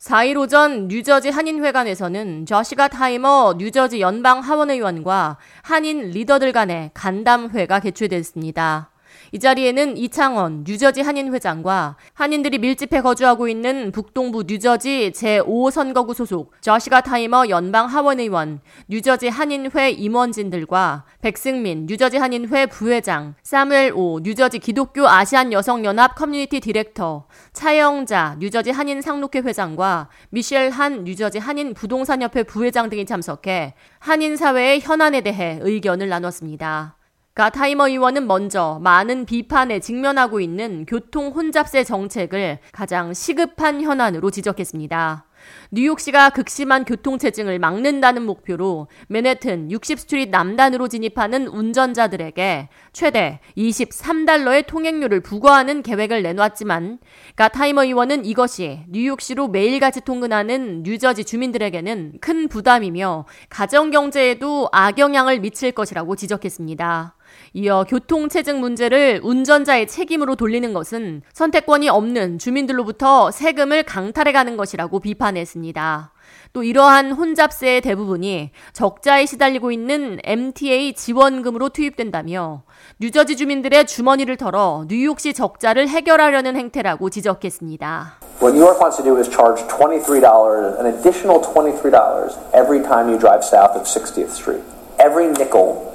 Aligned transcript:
4일 0.00 0.38
오전 0.38 0.88
뉴저지 0.88 1.28
한인회관에서는 1.28 2.46
조시 2.46 2.88
갓하이머 2.88 3.54
뉴저지 3.58 4.00
연방 4.00 4.40
하원의원과 4.40 5.36
한인 5.60 6.08
리더들 6.08 6.52
간의 6.52 6.90
간담회가 6.94 7.80
개최됐습니다. 7.80 8.90
이 9.32 9.38
자리에는 9.38 9.96
이창원 9.96 10.64
뉴저지 10.66 11.02
한인 11.02 11.32
회장과 11.32 11.96
한인들이 12.14 12.58
밀집해 12.58 13.00
거주하고 13.00 13.48
있는 13.48 13.92
북동부 13.92 14.44
뉴저지 14.46 15.12
제5선거구 15.14 16.14
소속 16.14 16.52
조시 16.60 17.00
갓하이머 17.02 17.48
연방 17.48 17.86
하원의원, 17.86 18.60
뉴저지 18.88 19.28
한인회 19.28 19.90
임원진들과 19.90 21.04
백승민 21.20 21.86
뉴저지 21.86 22.18
한인회 22.18 22.66
부회장, 22.66 23.34
사무엘 23.42 23.92
오 23.94 24.20
뉴저지 24.20 24.58
기독교 24.58 25.08
아시안 25.08 25.52
여성 25.52 25.84
연합 25.84 26.14
커뮤니티 26.14 26.60
디렉터, 26.60 27.26
차영자 27.52 28.36
뉴저지 28.38 28.70
한인 28.70 29.00
상록회 29.00 29.40
회장과 29.40 30.08
미셸 30.30 30.70
한 30.70 31.04
뉴저지 31.04 31.38
한인 31.38 31.74
부동산협회 31.74 32.44
부회장 32.44 32.90
등이 32.90 33.06
참석해 33.06 33.74
한인 33.98 34.36
사회의 34.36 34.80
현안에 34.80 35.20
대해 35.20 35.58
의견을 35.62 36.08
나눴습니다. 36.08 36.99
가타이머 37.34 37.88
의원은 37.88 38.26
먼저 38.26 38.80
많은 38.82 39.24
비판에 39.24 39.78
직면하고 39.78 40.40
있는 40.40 40.84
교통 40.84 41.28
혼잡세 41.28 41.84
정책을 41.84 42.58
가장 42.72 43.14
시급한 43.14 43.80
현안으로 43.82 44.30
지적했습니다. 44.30 45.26
뉴욕시가 45.70 46.30
극심한 46.30 46.84
교통체증을 46.84 47.58
막는다는 47.58 48.26
목표로 48.26 48.88
맨해튼 49.08 49.68
60스트리트 49.68 50.28
남단으로 50.30 50.88
진입하는 50.88 51.46
운전자들에게 51.46 52.68
최대 52.92 53.40
23달러의 53.56 54.66
통행료를 54.66 55.20
부과하는 55.20 55.82
계획을 55.82 56.22
내놨지만 56.22 56.98
가타이머 57.36 57.84
의원은 57.84 58.24
이것이 58.24 58.80
뉴욕시로 58.88 59.48
매일같이 59.48 60.02
통근하는 60.02 60.82
뉴저지 60.82 61.24
주민들에게는 61.24 62.18
큰 62.20 62.48
부담이며 62.48 63.26
가정경제에도 63.48 64.68
악영향을 64.72 65.40
미칠 65.40 65.72
것이라고 65.72 66.16
지적했습니다. 66.16 67.14
이어 67.52 67.84
교통체증 67.88 68.60
문제를 68.60 69.20
운전자의 69.22 69.86
책임으로 69.88 70.36
돌리는 70.36 70.72
것은 70.72 71.22
선택권이 71.32 71.88
없는 71.88 72.38
주민들로부터 72.38 73.30
세금을 73.30 73.82
강탈해가는 73.82 74.56
것이라고 74.56 75.00
비판했습니다. 75.00 76.12
또 76.52 76.62
이러한 76.62 77.12
혼잡세의 77.12 77.80
대부분이 77.80 78.50
적자에 78.72 79.26
시달리고 79.26 79.70
있는 79.70 80.18
MTA 80.24 80.94
지원금으로 80.94 81.68
투입된다며 81.68 82.62
뉴저지 82.98 83.36
주민들의 83.36 83.86
주머니를 83.86 84.36
털어 84.36 84.84
뉴욕시 84.88 85.32
적자를 85.32 85.88
해결하려는 85.88 86.56
행태라고 86.56 87.10
지적했습니다. 87.10 88.20
What 88.40 88.54
New 88.54 88.64
York 88.64 88.80
wants 88.80 88.96
to 88.96 89.04
do 89.04 89.18
is 89.18 89.28
charge 89.28 89.62
$23, 89.68 90.80
an 90.80 90.86
additional 90.86 91.40
$23 91.42 92.32
every 92.54 92.82
time 92.82 93.10
you 93.10 93.18
drive 93.18 93.44
south 93.44 93.76
of 93.76 93.84
60th 93.84 94.32
Street. 94.32 94.62
Every 94.98 95.26
nickel 95.28 95.89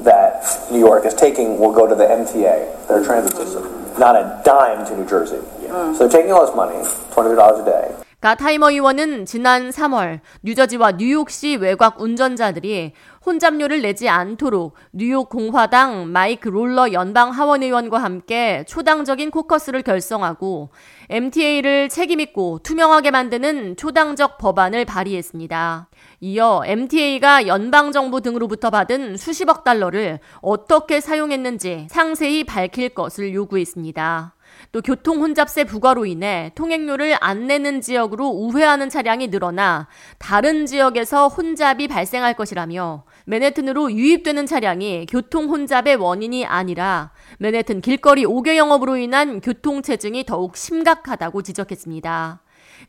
that 0.00 0.44
New 0.70 0.78
York 0.78 1.04
is 1.04 1.14
taking 1.14 1.58
will 1.58 1.72
go 1.72 1.86
to 1.86 1.94
the 1.94 2.04
MTA, 2.04 2.88
their 2.88 3.04
transit 3.04 3.36
system, 3.36 3.62
mm-hmm. 3.62 4.00
not 4.00 4.16
a 4.16 4.42
dime 4.44 4.86
to 4.86 4.96
New 4.96 5.06
Jersey. 5.06 5.38
Mm. 5.74 5.96
So 5.96 6.06
they're 6.06 6.08
taking 6.08 6.32
all 6.32 6.46
this 6.46 6.54
money, 6.54 6.76
$23 7.14 7.62
a 7.62 7.64
day. 7.64 7.93
가 8.24 8.34
타이머 8.34 8.70
의원은 8.70 9.26
지난 9.26 9.68
3월 9.68 10.20
뉴저지와 10.44 10.92
뉴욕시 10.92 11.56
외곽 11.56 12.00
운전자들이 12.00 12.92
혼잡료를 13.26 13.82
내지 13.82 14.08
않도록 14.08 14.72
뉴욕 14.92 15.28
공화당 15.28 16.10
마이크 16.10 16.48
롤러 16.48 16.94
연방 16.94 17.28
하원 17.32 17.62
의원과 17.62 17.98
함께 17.98 18.64
초당적인 18.66 19.30
코커스를 19.30 19.82
결성하고 19.82 20.70
MTA를 21.10 21.90
책임있고 21.90 22.60
투명하게 22.62 23.10
만드는 23.10 23.76
초당적 23.76 24.38
법안을 24.38 24.86
발의했습니다. 24.86 25.90
이어 26.20 26.62
MTA가 26.64 27.46
연방정부 27.46 28.22
등으로부터 28.22 28.70
받은 28.70 29.18
수십억 29.18 29.64
달러를 29.64 30.18
어떻게 30.40 31.02
사용했는지 31.02 31.88
상세히 31.90 32.44
밝힐 32.44 32.88
것을 32.88 33.34
요구했습니다. 33.34 34.34
또 34.72 34.80
교통 34.80 35.20
혼잡세 35.20 35.64
부과로 35.64 36.06
인해 36.06 36.52
통행료를 36.54 37.16
안 37.20 37.46
내는 37.46 37.80
지역으로 37.80 38.28
우회하는 38.28 38.88
차량이 38.88 39.28
늘어나 39.28 39.88
다른 40.18 40.66
지역에서 40.66 41.28
혼잡이 41.28 41.88
발생할 41.88 42.34
것이라며 42.34 43.04
맨해튼으로 43.26 43.92
유입되는 43.92 44.46
차량이 44.46 45.06
교통 45.08 45.48
혼잡의 45.48 45.96
원인이 45.96 46.46
아니라 46.46 47.12
맨해튼 47.38 47.80
길거리 47.80 48.24
5개 48.24 48.56
영업으로 48.56 48.96
인한 48.96 49.40
교통 49.40 49.82
체증이 49.82 50.24
더욱 50.26 50.56
심각하다고 50.56 51.42
지적했습니다. 51.42 52.40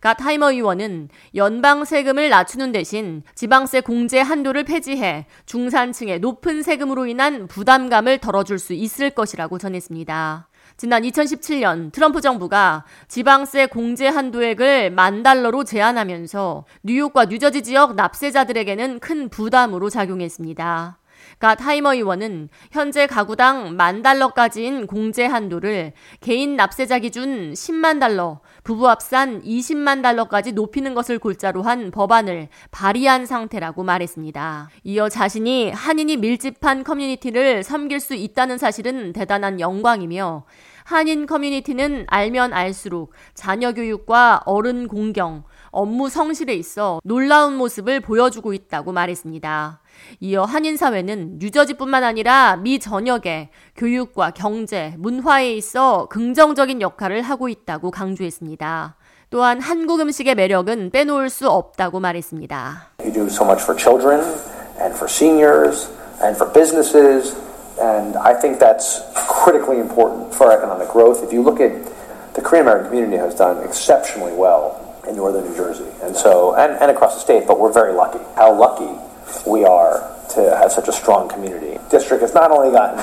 가 0.00 0.14
타이머 0.14 0.50
의원은 0.50 1.08
연방 1.34 1.84
세금을 1.84 2.28
낮추는 2.28 2.72
대신 2.72 3.22
지방세 3.34 3.80
공제 3.80 4.20
한도를 4.20 4.64
폐지해 4.64 5.26
중산층의 5.46 6.20
높은 6.20 6.62
세금으로 6.62 7.06
인한 7.06 7.46
부담감을 7.46 8.18
덜어줄 8.18 8.58
수 8.58 8.72
있을 8.72 9.10
것이라고 9.10 9.58
전했습니다. 9.58 10.48
지난 10.76 11.02
2017년 11.02 11.92
트럼프 11.92 12.20
정부가 12.20 12.84
지방세 13.08 13.66
공제 13.66 14.08
한도액을 14.08 14.90
만 14.90 15.22
달러로 15.22 15.64
제한하면서 15.64 16.64
뉴욕과 16.82 17.26
뉴저지 17.26 17.62
지역 17.62 17.94
납세자들에게는 17.94 19.00
큰 19.00 19.28
부담으로 19.28 19.90
작용했습니다. 19.90 20.98
가 21.38 21.54
타이머 21.54 21.94
의원은 21.94 22.48
현재 22.70 23.06
가구당 23.06 23.76
만 23.76 24.02
달러까지인 24.02 24.86
공제 24.86 25.26
한도를 25.26 25.92
개인 26.20 26.56
납세자 26.56 27.00
기준 27.00 27.52
10만 27.52 28.00
달러, 28.00 28.40
부부 28.62 28.88
합산 28.88 29.42
20만 29.42 30.02
달러까지 30.02 30.52
높이는 30.52 30.94
것을 30.94 31.18
골자로 31.18 31.62
한 31.62 31.90
법안을 31.90 32.48
발의한 32.70 33.26
상태라고 33.26 33.82
말했습니다. 33.82 34.70
이어 34.84 35.08
자신이 35.08 35.70
한인이 35.70 36.16
밀집한 36.16 36.84
커뮤니티를 36.84 37.62
섬길 37.62 38.00
수 38.00 38.14
있다는 38.14 38.58
사실은 38.58 39.12
대단한 39.12 39.60
영광이며 39.60 40.44
한인 40.84 41.24
커뮤니티는 41.24 42.04
알면 42.08 42.52
알수록 42.52 43.12
자녀 43.32 43.72
교육과 43.72 44.42
어른 44.44 44.86
공경, 44.86 45.44
업무 45.70 46.10
성실에 46.10 46.54
있어 46.54 47.00
놀라운 47.02 47.56
모습을 47.56 48.00
보여주고 48.00 48.52
있다고 48.52 48.92
말했습니다. 48.92 49.80
이어 50.20 50.44
한인사회는 50.44 51.38
뉴저지뿐만 51.38 52.04
아니라 52.04 52.56
미 52.56 52.78
전역에 52.78 53.50
교육과 53.76 54.30
경제, 54.30 54.94
문화에 54.98 55.54
있어 55.54 56.06
긍정적인 56.10 56.80
역할을 56.80 57.22
하고 57.22 57.48
있다고 57.48 57.90
강조했습니다. 57.90 58.96
또한 59.30 59.60
한국 59.60 60.00
음식의 60.00 60.36
매력은 60.36 60.90
빼놓을 60.90 61.28
수 61.28 61.48
없다고 61.50 61.98
말했습니다. 62.00 62.90
You 63.00 63.12
do 63.12 63.26
so 63.26 63.44
much 63.44 63.62
for 63.62 63.76
children 63.76 64.20
and 64.78 64.94
for 64.94 65.08
seniors 65.08 65.88
and 66.22 66.36
for 66.36 66.46
businesses, 66.52 67.34
and 67.80 68.16
I 68.16 68.38
think 68.38 68.60
that's 68.60 69.02
critically 69.14 69.80
important 69.80 70.32
for 70.34 70.52
economic 70.52 70.88
growth. 70.88 71.24
If 71.24 71.32
you 71.32 71.42
look 71.42 71.58
at 71.58 71.72
the 72.34 72.42
Korean 72.42 72.66
American 72.66 72.90
community 72.90 73.18
has 73.18 73.34
done 73.34 73.58
exceptionally 73.66 74.34
well 74.38 74.78
in 75.08 75.16
northern 75.16 75.44
New 75.50 75.56
Jersey, 75.56 75.90
and 76.02 76.14
so 76.14 76.54
and, 76.54 76.78
and 76.78 76.90
across 76.90 77.14
the 77.14 77.20
state, 77.20 77.46
but 77.46 77.58
we're 77.58 77.74
very 77.74 77.92
lucky. 77.92 78.22
How 78.36 78.54
lucky 78.54 78.88
we 79.46 79.64
are 79.64 80.10
to 80.30 80.56
have 80.56 80.72
such 80.72 80.88
a 80.88 80.92
strong 80.92 81.28
community. 81.28 81.78
District 81.90 82.22
has 82.22 82.34
not 82.34 82.50
only 82.50 82.70
gotten 82.70 82.98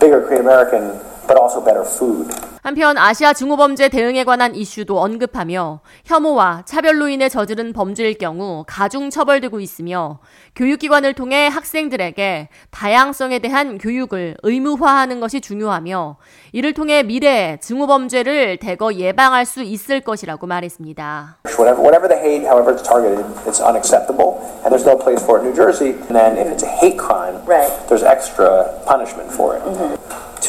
bigger 0.00 0.22
Korean 0.22 0.42
American, 0.42 1.00
but 1.26 1.36
also 1.36 1.60
better 1.60 1.84
food. 1.84 2.32
한편 2.62 2.96
아시아 2.96 3.32
증오범죄 3.32 3.88
대응에 3.88 4.22
관한 4.22 4.54
이슈도 4.54 5.00
언급하며 5.00 5.80
혐오와 6.04 6.62
차별로 6.64 7.08
인해 7.08 7.28
저지른 7.28 7.72
범죄일 7.72 8.14
경우 8.18 8.62
가중 8.68 9.10
처벌되고 9.10 9.58
있으며 9.58 10.20
교육기관을 10.54 11.14
통해 11.14 11.48
학생들에게 11.48 12.50
다양성에 12.70 13.40
대한 13.40 13.78
교육을 13.78 14.36
의무화하는 14.44 15.18
것이 15.18 15.40
중요하며 15.40 16.18
이를 16.52 16.72
통해 16.72 17.02
미래에 17.02 17.58
증오범죄를 17.60 18.58
대거 18.58 18.94
예방할 18.94 19.44
수 19.44 19.64
있을 19.64 20.00
것이라고 20.00 20.46
말했습니다. 20.46 21.38
Whatever, 21.58 21.82
whatever 21.82 22.06
the 22.08 22.20
hate, 22.22 22.46
however 22.46 22.72
it's 22.72 22.86
targeted, 22.88 23.26
it's 23.44 23.58
unacceptable, 23.60 24.38
and 24.62 24.70
there's 24.70 24.86
no 24.86 24.96
place 24.96 25.20
for 25.20 25.40
it 25.40 25.42
in 25.42 25.50
New 25.50 25.56
Jersey. 25.56 25.98
And 26.06 26.14
then 26.14 26.38
if 26.38 26.46
it's 26.46 26.62
a 26.62 26.70
hate 26.70 26.96
crime, 26.96 27.42
Right. 27.44 27.72
there's 27.88 28.06
extra 28.06 28.70
punishment 28.86 29.32
for 29.34 29.56
it. 29.58 29.62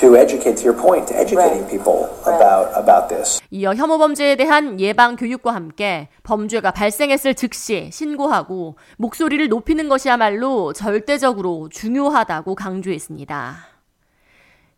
To 0.01 0.15
educate, 0.17 0.55
to 0.57 0.63
your 0.63 0.75
point, 0.75 1.07
to 1.13 1.19
educating 1.19 1.61
Right. 1.63 1.69
people 1.69 2.09
Right. 2.25 2.35
about 2.35 2.73
about 2.75 3.07
this. 3.09 3.39
이어 3.51 3.73
혐오 3.75 3.97
범죄에 3.99 4.35
대한 4.35 4.79
예방 4.79 5.15
교육과 5.15 5.53
함께 5.53 6.09
범죄가 6.23 6.71
발생했을 6.71 7.35
즉시 7.35 7.89
신고하고 7.91 8.75
목소리를 8.97 9.47
높이는 9.49 9.87
것이야말로 9.89 10.73
절대적으로 10.73 11.69
중요하다고 11.69 12.55
강조했습니다. 12.55 13.55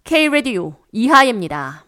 K 0.04 0.28
라디오 0.30 0.74
이하예입니다. 0.92 1.86